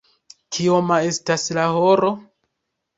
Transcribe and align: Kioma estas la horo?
Kioma 0.57 0.97
estas 1.11 1.47
la 1.61 1.69
horo? 1.79 2.15